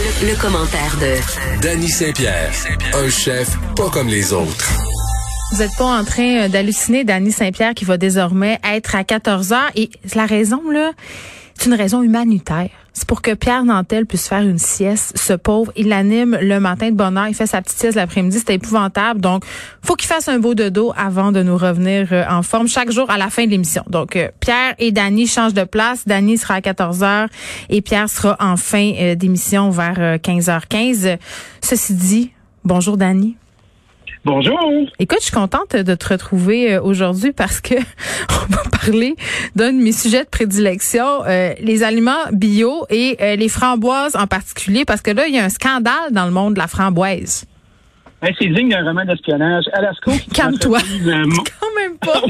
[0.00, 2.50] Le, commentaire de Danny Saint-Pierre,
[2.94, 4.70] un chef pas comme les autres.
[5.52, 9.52] Vous n'êtes pas en train euh, d'halluciner Danny Saint-Pierre qui va désormais être à 14
[9.52, 9.70] heures.
[9.74, 10.92] Et la raison, là,
[11.54, 12.70] c'est une raison humanitaire.
[12.92, 15.16] C'est pour que Pierre Nantel puisse faire une sieste.
[15.16, 17.28] Ce pauvre, il l'anime le matin de bonne heure.
[17.28, 18.38] Il fait sa petite sieste l'après-midi.
[18.38, 19.20] C'était épouvantable.
[19.20, 19.44] Donc,
[19.82, 23.10] faut qu'il fasse un beau dodo avant de nous revenir euh, en forme chaque jour
[23.10, 23.84] à la fin de l'émission.
[23.88, 26.06] Donc, euh, Pierre et Dany changent de place.
[26.06, 27.28] Dany sera à 14 h
[27.68, 31.18] et Pierre sera en fin euh, d'émission vers 15h15.
[31.62, 32.32] Ceci dit,
[32.64, 33.36] bonjour Dany.
[34.24, 34.58] Bonjour.
[34.98, 37.74] Écoute, je suis contente de te retrouver euh, aujourd'hui parce que
[38.30, 39.16] on va parler
[39.56, 44.26] d'un de mes sujets de prédilection, euh, les aliments bio et euh, les framboises en
[44.26, 47.46] particulier, parce que là, il y a un scandale dans le monde de la framboise.
[48.22, 49.64] c'est digne d'un roman d'espionnage.
[49.72, 50.12] Alasco.
[50.34, 50.80] Calme-toi.
[51.04, 52.20] Quand même pas.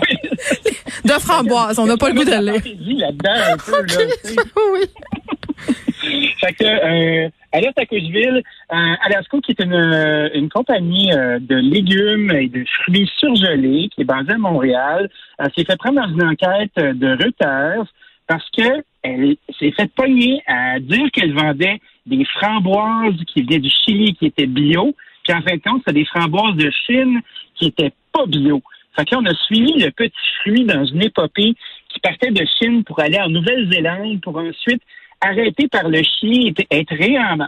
[1.05, 1.77] de framboise.
[1.81, 3.09] On n'a pas le goût de lire.
[3.09, 6.31] là-dedans un peu, là, oui.
[6.41, 12.31] fait que, À Coucheville, euh, Alasco, qui est une, euh, une compagnie euh, de légumes
[12.31, 15.11] et de fruits surgelés, qui est basée à Montréal,
[15.57, 17.87] s'est fait prendre dans une enquête de Reuters
[18.29, 23.71] parce que elle s'est fait pogner à dire qu'elle vendait des framboises qui venaient du
[23.85, 27.21] Chili, qui étaient bio, puis en fin de compte, c'est des framboises de Chine
[27.57, 28.63] qui étaient pas bio.
[28.95, 31.55] Fait que là, on a suivi le petit fruit dans une épopée
[31.89, 34.83] qui partait de Chine pour aller en Nouvelle-Zélande pour ensuite
[35.21, 36.95] arrêté par le chien, être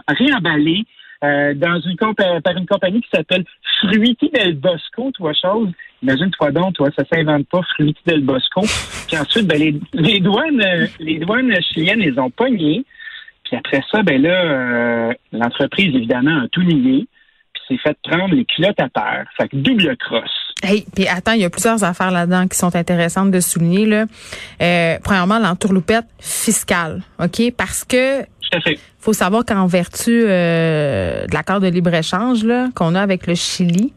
[0.07, 0.85] réemballé
[1.23, 3.45] euh, dans une par une compagnie qui s'appelle
[3.79, 5.69] Fruiti del Bosco, toi chose.
[6.01, 8.61] Imagine-toi donc, toi, ça s'invente pas, Fruiti del Bosco.
[9.07, 12.83] Puis ensuite, ben, les, douanes, les douanes chiliennes les ont pognés.
[13.45, 17.07] Puis après ça, ben là, euh, l'entreprise, évidemment, a tout nié.
[17.53, 19.25] Puis s'est fait prendre les culottes à terre.
[19.37, 20.52] Fait que double crosse.
[20.61, 23.85] Hey, puis attends, il y a plusieurs affaires là-dedans qui sont intéressantes de souligner.
[23.85, 24.05] Là.
[24.61, 27.51] Euh, premièrement, l'entourloupette fiscale, OK?
[27.57, 28.25] Parce que
[28.99, 33.93] faut savoir qu'en vertu euh, de l'accord de libre-échange qu'on a avec le Chili,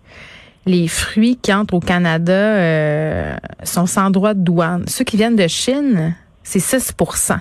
[0.64, 4.84] les fruits qui entrent au Canada euh, sont sans droit de douane.
[4.88, 7.38] Ceux qui viennent de Chine, c'est 6%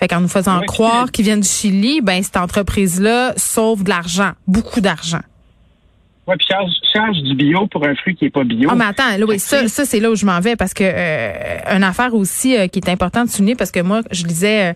[0.00, 4.32] fait qu'en nous faisant croire qu'ils viennent du Chili, ben cette entreprise-là sauve de l'argent,
[4.46, 5.20] beaucoup d'argent.
[6.30, 8.68] Oui, puis charge, charge du bio pour un fruit qui est pas bio.
[8.70, 10.84] Ah, mais attends, là, oui, ça, ça c'est là où je m'en vais parce que
[10.84, 14.70] euh, une affaire aussi euh, qui est importante de souligner parce que moi, je lisais
[14.70, 14.72] euh,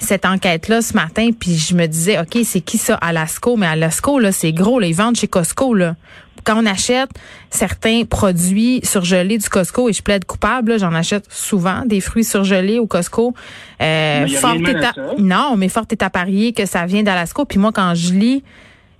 [0.00, 3.56] cette enquête-là ce matin, puis je me disais, OK, c'est qui ça, Alasco?
[3.56, 5.94] Mais Alasco, là, c'est gros, là, ils vendent chez Costco, là.
[6.42, 7.10] Quand on achète
[7.50, 12.80] certains produits surgelés du Costco, et je plaide coupable, j'en achète souvent des fruits surgelés
[12.80, 13.32] au Costco.
[13.80, 17.44] Euh, fort est non, mais fort est à parier que ça vient d'Alasco.
[17.44, 18.44] Puis moi, quand je lis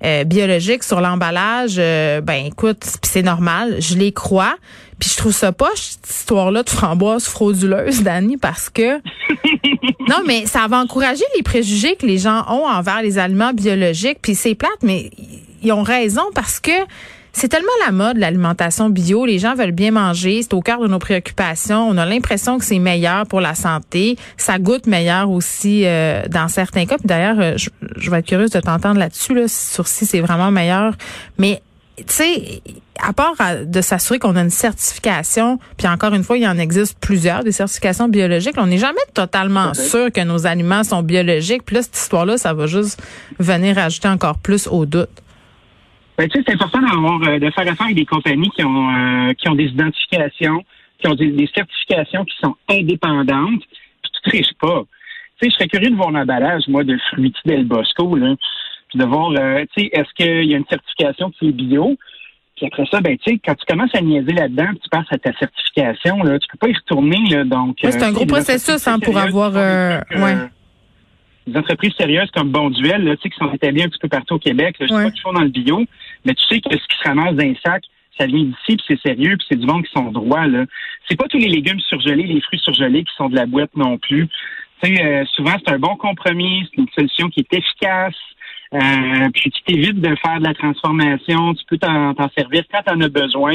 [0.05, 4.57] euh, biologique sur l'emballage, euh, ben écoute, c'est normal, je les crois.
[4.99, 8.97] Puis je trouve ça pas cette histoire-là de framboise frauduleuse, Dani, parce que
[10.09, 14.19] non, mais ça va encourager les préjugés que les gens ont envers les aliments biologiques.
[14.21, 15.11] Puis c'est plate, mais
[15.63, 16.73] ils ont raison parce que
[17.37, 19.27] c'est tellement la mode, l'alimentation bio.
[19.27, 20.41] Les gens veulent bien manger.
[20.41, 21.87] C'est au cœur de nos préoccupations.
[21.87, 24.17] On a l'impression que c'est meilleur pour la santé.
[24.39, 26.97] Ça goûte meilleur aussi euh, dans certains cas.
[26.97, 30.51] Puis d'ailleurs, euh, je, vais être curieuse de t'entendre là-dessus, là, sur si c'est vraiment
[30.51, 30.95] meilleur.
[31.37, 31.61] Mais
[31.99, 32.63] tu sais,
[33.07, 33.35] à part
[33.67, 37.45] de s'assurer qu'on a une certification, puis encore une fois, il y en existe plusieurs,
[37.45, 41.65] des certifications biologiques, on n'est jamais totalement sûr que nos aliments sont biologiques.
[41.67, 42.99] Puis là, cette histoire-là, ça va juste
[43.39, 45.11] venir ajouter encore plus au doute.
[46.19, 48.89] Ben, tu sais, c'est important d'avoir, euh, de faire affaire avec des compagnies qui ont,
[48.91, 50.65] euh, qui ont des identifications,
[50.99, 53.63] qui ont des, certifications qui sont indépendantes,
[54.03, 54.83] puis tu triches pas.
[55.39, 58.35] Tu sais, je serais curieux de voir l'emballage, moi, de Fruity del Bosco, là,
[58.89, 61.97] puis de voir, euh, tu sais, est-ce qu'il y a une certification qui est bio?
[62.57, 65.19] Puis après ça, ben, tu sais, quand tu commences à niaiser là-dedans, tu passes à
[65.19, 67.77] ta certification, là, tu peux pas y retourner, là, donc...
[67.83, 69.53] c'est un gros processus, hein, pour avoir...
[69.53, 70.49] ouais
[71.47, 74.35] des entreprises sérieuses comme Bonduel, là, tu sais, qui sont établies un petit peu partout
[74.35, 74.77] au Québec.
[74.81, 75.85] Là, je sais pas qu'ils font dans le bio,
[76.25, 77.85] mais tu sais que ce qui se ramasse dans un sac,
[78.19, 80.47] ça vient d'ici, puis c'est sérieux, puis c'est du monde qui sont droits.
[80.47, 80.65] Là.
[81.09, 83.99] C'est pas tous les légumes surgelés, les fruits surgelés qui sont de la boîte non
[83.99, 84.29] plus.
[84.83, 88.15] Tu sais, euh, souvent, c'est un bon compromis, c'est une solution qui est efficace.
[88.75, 92.93] Euh, puis tu t'évites de faire de la transformation, tu peux t'en servir quand tu
[92.93, 93.55] en as besoin.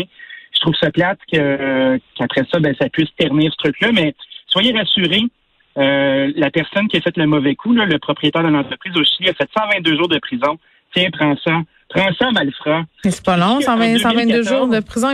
[0.54, 4.14] Je trouve ça plate que qu'après ça, ben, ça puisse ternir ce truc-là, mais
[4.48, 5.24] soyez rassurés,
[5.76, 9.34] la personne qui a fait le mauvais coup, le propriétaire de l'entreprise au Chili, a
[9.34, 10.58] fait 122 jours de prison.
[10.94, 11.52] Tiens, prends ça.
[11.90, 12.84] Prends ça, malfrat.
[13.04, 15.10] C'est pas long, 122 jours de prison.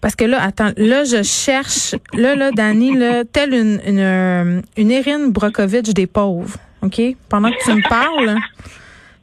[0.00, 4.60] Parce que là, attends, là, je cherche, là, là, Dani, là, telle une, une, euh,
[4.76, 6.56] une Erin Brokovich des pauvres.
[6.82, 7.00] OK?
[7.28, 8.38] Pendant que tu me parles,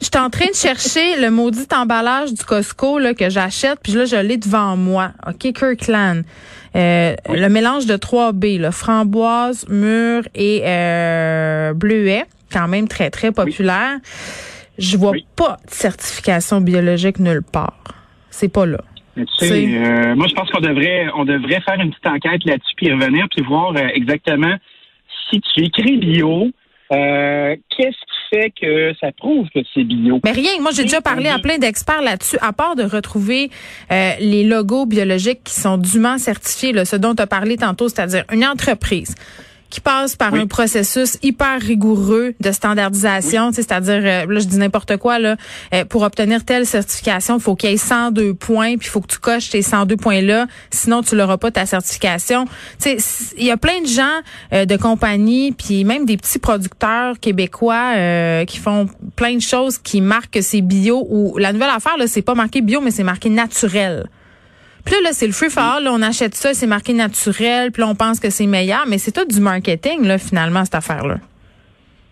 [0.01, 3.93] je suis en train de chercher le maudit emballage du Costco, là, que j'achète, puis
[3.93, 5.11] là, je l'ai devant moi.
[5.25, 5.53] OK?
[5.53, 6.23] Kirkland.
[6.75, 13.31] Euh, le mélange de 3B, là, framboise, mûre et euh, bleuet, quand même très, très
[13.31, 13.99] populaire.
[14.77, 17.77] Je vois pas de certification biologique nulle part.
[18.29, 18.79] C'est pas là.
[19.15, 22.75] tu sais, euh, moi, je pense qu'on devrait, on devrait faire une petite enquête là-dessus,
[22.75, 24.55] puis revenir, puis voir euh, exactement
[25.29, 26.51] si tu écris bio,
[26.91, 30.19] euh, qu'est-ce qui fait que ça prouve que c'est bio?
[30.23, 30.59] Mais rien.
[30.61, 33.49] Moi, j'ai déjà parlé à plein d'experts là-dessus, à part de retrouver
[33.89, 38.23] les logos biologiques qui sont dûment certifiés, là, ce dont tu as parlé tantôt, c'est-à-dire
[38.31, 39.15] une entreprise
[39.75, 44.95] qui passe par un processus hyper rigoureux de standardisation, c'est-à-dire euh, là je dis n'importe
[44.95, 45.35] quoi là,
[45.73, 49.01] euh, pour obtenir telle certification, il faut qu'il y ait 102 points, puis il faut
[49.01, 52.45] que tu coches tes 102 points là, sinon tu n'auras pas ta certification.
[52.81, 54.21] Tu sais, il y a plein de gens
[54.53, 57.95] euh, de compagnies puis même des petits producteurs québécois
[58.47, 58.87] qui font
[59.17, 62.33] plein de choses qui marquent que c'est bio ou la nouvelle affaire là, c'est pas
[62.33, 64.07] marqué bio mais c'est marqué naturel.
[64.85, 65.87] Puis là, c'est le free for all.
[65.87, 67.71] on achète ça, c'est marqué naturel.
[67.71, 68.85] Puis là, on pense que c'est meilleur.
[68.87, 71.15] Mais c'est tout du marketing, là, finalement, cette affaire-là.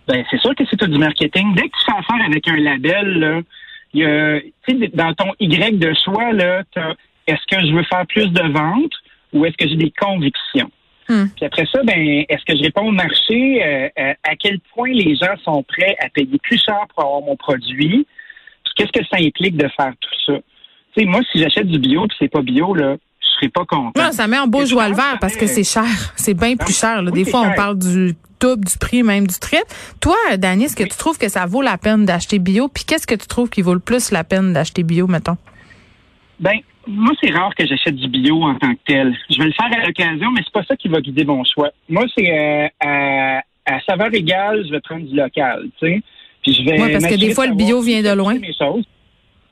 [0.07, 1.53] Ben, c'est sûr que c'est tout du marketing.
[1.55, 3.41] Dès que tu fais affaire avec un label, là,
[3.93, 4.39] il y a,
[4.93, 6.63] dans ton Y de choix, là,
[7.27, 8.93] est-ce que je veux faire plus de ventes
[9.31, 10.71] ou est-ce que j'ai des convictions?
[11.07, 11.25] Hmm.
[11.35, 13.63] Puis après ça, ben, est-ce que je réponds au marché?
[13.63, 17.21] Euh, euh, à quel point les gens sont prêts à payer plus cher pour avoir
[17.21, 18.07] mon produit?
[18.75, 20.39] Qu'est-ce que ça implique de faire tout ça?
[20.95, 23.91] Sais, moi, si j'achète du bio puis c'est pas bio, là, je serais pas content.
[23.95, 25.85] Non, ça met en beau joie le vert parce que c'est cher.
[26.15, 27.01] C'est bien plus cher.
[27.01, 27.11] Là.
[27.11, 29.65] Des fois, on parle du double du prix, même du triple.
[30.01, 32.67] Toi, Dani, est-ce que tu trouves que ça vaut la peine d'acheter bio?
[32.67, 35.37] Puis qu'est-ce que tu trouves qui vaut le plus la peine d'acheter bio, mettons?
[36.39, 39.15] Ben, moi, c'est rare que j'achète du bio en tant que tel.
[39.29, 41.69] Je vais le faire à l'occasion, mais c'est pas ça qui va guider mon choix.
[41.87, 46.01] Moi, c'est euh, à, à saveur égale, je vais prendre du local, tu sais.
[46.43, 46.81] Puis je vais.
[46.81, 48.35] Oui, parce que des fois, le bio vient de loin.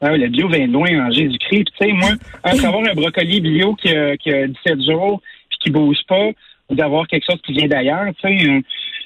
[0.01, 1.67] Ah, le bio vient de loin en Jésus-Christ.
[1.79, 2.09] Tu sais, moi,
[2.43, 6.29] avoir un brocoli bio qui a, qui a 17 jours puis qui bouge pas,
[6.69, 8.61] ou d'avoir quelque chose qui vient d'ailleurs, tu sais, euh,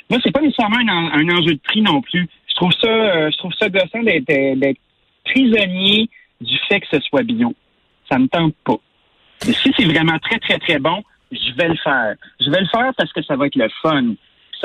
[0.09, 2.27] moi, c'est pas nécessairement un, enjeu de prix non plus.
[2.47, 4.80] Je trouve ça, euh, je trouve ça gossant d'être
[5.25, 6.09] prisonnier
[6.39, 7.53] du fait que ce soit bio.
[8.09, 8.77] Ça me tente pas.
[9.45, 12.15] Mais si c'est vraiment très, très, très bon, je vais le faire.
[12.39, 14.13] Je vais le faire parce que ça va être le fun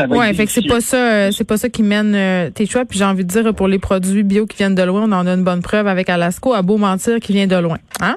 [0.08, 2.84] ouais, fait que c'est pas ça, euh, c'est pas ça qui mène euh, tes choix.
[2.84, 5.26] Puis j'ai envie de dire pour les produits bio qui viennent de loin, on en
[5.26, 7.78] a une bonne preuve avec Alasco, à beau mentir qui vient de loin.
[8.00, 8.16] Hein?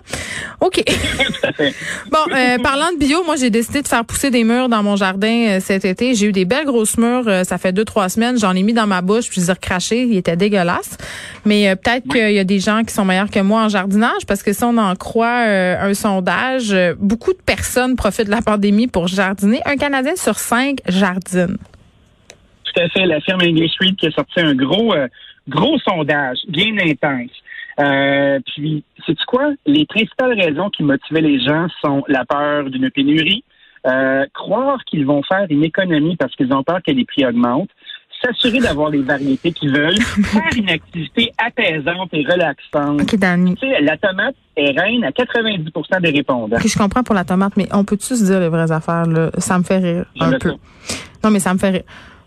[0.62, 0.84] OK.
[2.12, 4.96] bon, euh, parlant de bio, moi j'ai décidé de faire pousser des murs dans mon
[4.96, 6.16] jardin cet été.
[6.16, 7.26] J'ai eu des belles grosses murs.
[7.46, 8.38] ça fait deux trois semaines.
[8.40, 10.04] J'en ai mis dans ma bouche puis je les ai recrachés.
[10.04, 10.98] Ils étaient dégueulasses.
[11.46, 14.44] Mais peut-être qu'il y a des gens qui sont meilleurs que moi en jardinage parce
[14.44, 19.08] que si on en croit un sondage, beaucoup de personnes profitent de la pandémie pour
[19.08, 19.62] jardiner.
[19.66, 21.58] Un Canadien sur cinq jardine
[22.74, 25.08] tout à fait la firme English Read qui a sorti un gros, euh,
[25.48, 27.32] gros sondage, bien intense.
[27.80, 29.52] Euh, puis, c'est quoi?
[29.66, 33.44] Les principales raisons qui motivaient les gens sont la peur d'une pénurie,
[33.88, 37.70] euh, croire qu'ils vont faire une économie parce qu'ils ont peur que les prix augmentent,
[38.24, 43.02] s'assurer d'avoir les variétés qu'ils veulent, faire une activité apaisante et relaxante.
[43.02, 46.58] Okay, tu sais, la tomate est reine à 90% des répondants.
[46.64, 49.06] je comprends pour la tomate, mais on peut-tu se dire les vraies affaires?
[49.06, 49.32] Là?
[49.40, 50.54] Ça me fait rire un peu.
[51.24, 51.84] Non, mais ça me fait rire.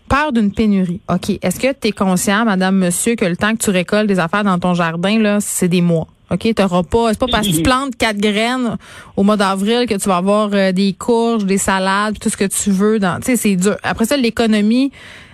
[0.09, 1.01] Peur d'une pénurie.
[1.09, 1.37] OK.
[1.41, 4.43] Est-ce que tu es conscient, madame, monsieur, que le temps que tu récoltes des affaires
[4.43, 6.07] dans ton jardin, là, c'est des mois?
[6.29, 8.77] OK, t'auras pas, c'est pas parce que tu plantes quatre graines
[9.15, 12.45] au mois d'avril que tu vas avoir euh, des courges, des salades, tout ce que
[12.45, 13.77] tu veux dans, tu sais, c'est dur.
[13.83, 14.91] Après ça, l'économie,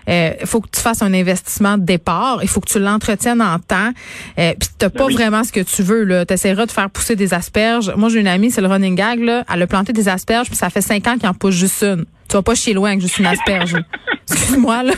[0.07, 2.39] il euh, faut que tu fasses un investissement de départ.
[2.41, 3.91] Il faut que tu l'entretiennes en temps.
[4.37, 6.03] Euh, Puis t'as pas ben vraiment ce que tu veux.
[6.03, 7.93] Là, t'essaieras de faire pousser des asperges.
[7.95, 9.19] Moi, j'ai une amie, c'est le running gag.
[9.19, 11.83] Là, elle a planté des asperges, puis ça fait cinq ans qu'il en pousse juste
[11.83, 12.05] une.
[12.33, 13.75] Tu vas pas chier loin avec juste une asperge.
[14.27, 14.93] Excuse-moi, là.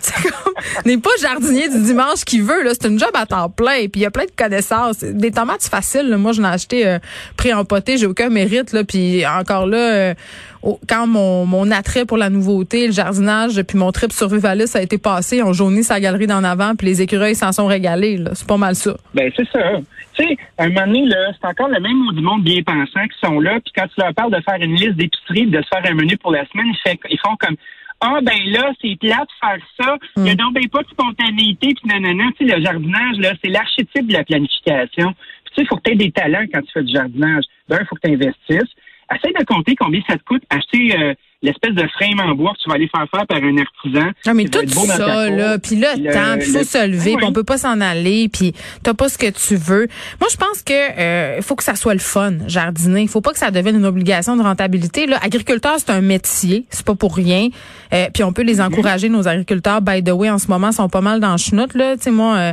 [0.00, 0.52] C'est comme,
[0.84, 2.70] n'est pas jardinier du dimanche qui veut, là.
[2.80, 3.88] C'est une job à temps plein.
[3.88, 5.02] Puis il y a plein de connaissances.
[5.02, 7.00] Des tomates faciles, Moi, je l'ai acheté euh,
[7.36, 7.98] pris en poté.
[7.98, 8.84] J'ai aucun mérite, là.
[8.84, 10.14] Puis encore là, euh,
[10.88, 14.96] quand mon, mon attrait pour la nouveauté, le jardinage, puis mon trip survivaliste a été
[14.96, 18.30] passé, on jaunit sa galerie d'en avant, puis les écureuils s'en sont régalés, là.
[18.34, 18.96] C'est pas mal ça.
[19.12, 19.58] Ben, c'est ça.
[20.16, 23.18] Tu sais, un moment donné, là, c'est encore le même du monde bien pensant qui
[23.22, 23.58] sont là.
[23.60, 26.16] Puis quand tu leur parles de faire une liste d'épicerie, de se faire un menu
[26.18, 26.72] pour la semaine,
[27.10, 27.56] ils font comme
[28.00, 29.96] ah ben là, c'est plat de faire ça.
[30.16, 30.36] Il n'y a mm.
[30.36, 32.24] donc ben pas de spontanéité, puis nanana.
[32.38, 35.14] Tu sais, le jardinage, là, c'est l'archétype de la planification.
[35.44, 37.44] Puis tu sais, il faut que tu aies des talents quand tu fais du jardinage.
[37.68, 38.74] D'un, il faut que tu investisses.
[39.14, 42.62] Essaye de compter combien ça te coûte acheter euh, l'espèce de frame en bois que
[42.62, 44.10] tu vas aller faire faire par un artisan.
[44.26, 46.64] Non, mais qui va tout ça, là, puis le, Le- temps, puis il faut le-
[46.64, 47.16] se lever, Oui.
[47.18, 49.86] puis on peut pas s'en aller, puis t'as pas ce que tu veux.
[50.20, 53.02] Moi, je pense que euh, il faut que ça soit le fun, jardiner.
[53.02, 55.06] Il faut pas que ça devienne une obligation de rentabilité.
[55.06, 57.48] Là, agriculteur, c'est un métier, c'est pas pour rien.
[57.92, 59.08] Euh, puis on peut les encourager.
[59.10, 61.74] Nos agriculteurs, by the way, en ce moment, sont pas mal dans le chenoute.
[61.74, 62.52] Là, tu sais, moi, euh,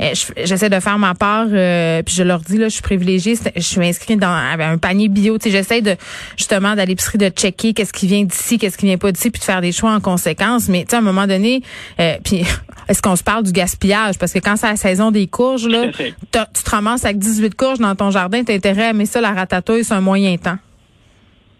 [0.00, 2.82] euh, je- j'essaie de faire ma part, euh, puis je leur dis là, je suis
[2.82, 3.34] privilégiée.
[3.54, 5.38] Je suis inscrite dans un panier bio.
[5.38, 5.94] Tu sais, j'essaie de
[6.36, 9.40] justement d'aller l'épicerie de checker qu'est-ce qui vient d'ici, qu'est-ce qui vient pas d'ici, puis
[9.40, 10.68] de faire des choix en conséquence.
[10.68, 11.62] Mais tu sais, à un moment donné,
[12.00, 12.42] euh, puis
[12.88, 14.18] est-ce qu'on se parle du gaspillage?
[14.18, 17.78] Parce que quand c'est la saison des courges, là, tu te ramasses avec 18 courges
[17.78, 20.58] dans ton jardin, t'as intérêt à aimer ça, la ratatouille, c'est un moyen temps.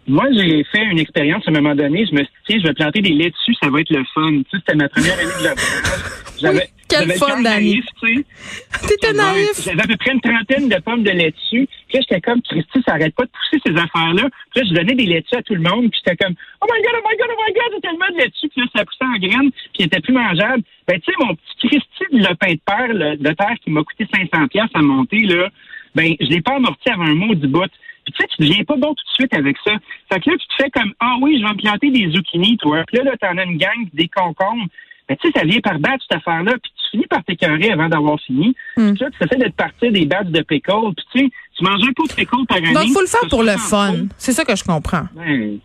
[0.05, 2.05] Moi, j'ai fait une expérience à un moment donné.
[2.05, 4.31] Je me suis dit, tiens, je vais planter des laitues, ça va être le fun.
[4.31, 5.55] Tu sais, c'était ma première année de jardinage.
[6.41, 7.43] J'avais, quel fun, Dani.
[7.73, 8.87] naïf, tu sais.
[8.87, 9.63] T'étais naïf.
[9.63, 11.67] J'avais à peu près une trentaine de pommes de laitue.
[11.87, 14.29] Puis là, j'étais comme, Christy, ça arrête pas de pousser ces affaires-là.
[14.51, 15.89] Puis là, je donnais des laitues à tout le monde.
[15.91, 18.17] Puis j'étais comme, oh my God, oh my God, oh my God, j'ai tellement de
[18.23, 18.49] laitue.
[18.49, 19.51] Puis là, ça poussait en graines.
[19.51, 20.63] Puis il était plus mangeable.
[20.87, 23.83] Ben, tu sais, mon petit Christy de lopin de terre, le- de terre qui m'a
[23.83, 25.49] coûté 500 pièces à monter, là,
[25.95, 27.69] ben, je l'ai pas amorti avant un mot du bout.
[28.05, 29.71] Puis tu sais, tu deviens pas bon tout de suite avec ça.
[30.11, 32.57] Fait que là, tu te fais comme, ah oui, je vais me planter des zucchinis,
[32.57, 32.83] toi.
[32.87, 34.65] Puis là, là, t'en as une gang, des concombres.
[35.07, 36.53] Ben, tu sais, ça vient par batch, cette affaire-là.
[36.61, 38.55] Puis tu finis par t'écœurer avant d'avoir fini.
[38.77, 38.93] Hmm.
[38.93, 40.93] Puis là, tu essaies de te partir des batchs de pickles.
[40.95, 42.73] Puis tu sais, tu manges un pot de pickles par année.
[42.73, 44.05] Donc, faut le faire pour le 60 fun.
[44.17, 45.07] C'est ça que je comprends.
[45.15, 45.59] Ben,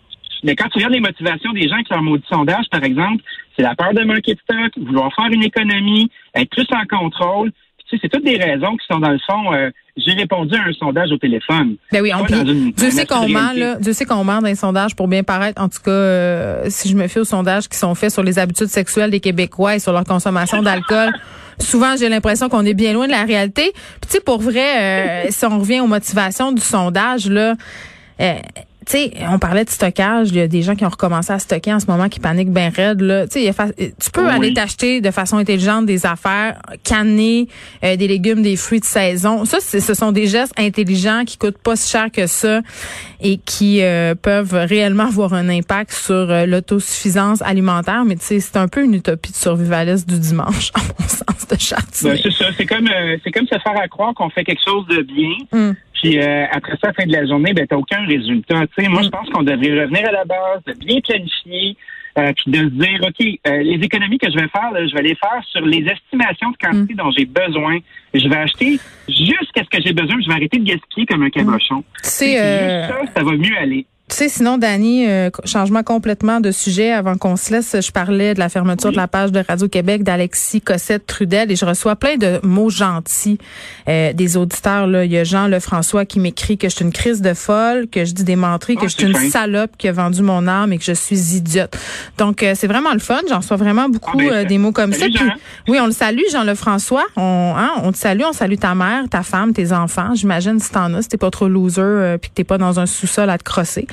[0.44, 3.22] mais quand tu regardes les motivations des gens avec leur maudit sondage, par exemple,
[3.56, 7.52] c'est la peur de manquer de stock, vouloir faire une économie, être plus en contrôle.
[7.88, 9.52] Tu sais, c'est toutes des raisons qui sont dans le fond.
[9.54, 11.76] euh, J'ai répondu à un sondage au téléphone.
[11.90, 13.76] Ben oui, puis une- Dieu sait qu'on ment, là.
[13.76, 15.60] Dieu sait qu'on ment dans les sondages pour bien paraître.
[15.60, 18.38] En tout cas, euh, si je me fie aux sondages qui sont faits sur les
[18.38, 21.10] habitudes sexuelles des Québécois et sur leur consommation d'alcool,
[21.58, 23.72] souvent j'ai l'impression qu'on est bien loin de la réalité.
[23.72, 27.54] Puis tu sais, pour vrai, euh, si on revient aux motivations du sondage, là,
[28.20, 28.34] euh,
[28.90, 30.28] tu sais, on parlait de stockage.
[30.30, 32.52] Il y a des gens qui ont recommencé à stocker en ce moment qui paniquent
[32.52, 33.00] bien raide.
[33.02, 33.24] Là.
[33.34, 34.32] Y a fa- tu peux Oui.
[34.32, 37.48] aller t'acheter de façon intelligente des affaires, canner
[37.84, 39.44] euh, des légumes, des fruits de saison.
[39.44, 42.60] Ça, c'est- ce sont des gestes intelligents qui coûtent pas si cher que ça
[43.20, 48.04] et qui euh, peuvent réellement avoir un impact sur euh, l'autosuffisance alimentaire.
[48.06, 51.20] Mais tu sais, c'est un peu une utopie de survivaliste du dimanche, à mon sens,
[51.20, 52.16] de Ben, chartier.
[52.22, 52.44] c'est ça.
[52.56, 55.30] C'est comme, euh, c'est comme se faire à croire qu'on fait quelque chose de bien.
[55.52, 55.74] Hum.
[56.00, 58.62] Puis euh, après ça, à la fin de la journée, ben t'as aucun résultat.
[58.76, 61.76] Tu moi, je pense qu'on devrait revenir à la base, de bien planifier,
[62.18, 64.94] euh, puis de se dire, ok, euh, les économies que je vais faire, là, je
[64.94, 67.78] vais les faire sur les estimations de quantité dont j'ai besoin.
[68.14, 68.78] Je vais acheter
[69.08, 70.16] juste ce que j'ai besoin.
[70.20, 71.84] Je vais arrêter de gaspiller comme un cabochon.
[72.02, 73.86] Tu Puis euh, juste ça, ça va mieux aller.
[74.18, 77.76] Sais, sinon, Dani, euh, changement complètement de sujet avant qu'on se laisse.
[77.80, 81.64] Je parlais de la fermeture de la page de Radio-Québec d'Alexis Cossette Trudel et je
[81.64, 83.38] reçois plein de mots gentils
[83.88, 84.88] euh, des auditeurs.
[84.88, 85.04] Là.
[85.04, 88.04] Il y a Jean Lefrançois qui m'écrit que je suis une crise de folle, que
[88.04, 89.30] je dis des menteries, que Ah, je suis une fin.
[89.30, 91.76] salope qui a vendu mon âme et que je suis idiote.
[92.16, 93.20] Donc, euh, c'est vraiment le fun.
[93.28, 95.26] J'en reçois vraiment beaucoup Ah, ben, euh, des mots comme salut, ça.
[95.26, 95.32] Puis,
[95.68, 97.06] oui, on le salue, Jean Lefrançois.
[97.14, 100.16] On, hein, on te salue, on salue ta mère, ta femme, tes enfants.
[100.16, 102.80] J'imagine si t'en as, si t'es pas trop loser euh, puis que t'es pas dans
[102.80, 103.86] un sous-sol à te crosser.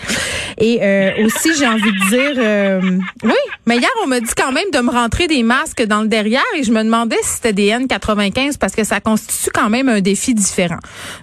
[0.58, 2.82] Et euh, aussi, j'ai envie de dire, euh,
[3.24, 3.34] oui,
[3.66, 6.44] mais hier, on m'a dit quand même de me rentrer des masques dans le derrière
[6.58, 10.02] et je me demandais si c'était des N95 parce que ça constitue quand même un
[10.02, 10.80] défi différent.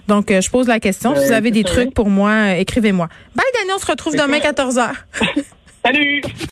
[0.07, 1.15] Donc, euh, je pose la question.
[1.15, 3.07] Si vous avez des trucs pour moi, euh, écrivez-moi.
[3.35, 4.57] Bye, Daniel, on se retrouve demain Écoute.
[4.57, 4.91] 14h.
[5.85, 6.21] Salut!